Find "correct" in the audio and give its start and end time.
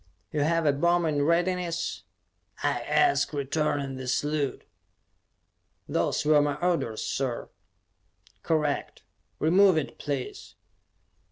8.41-9.03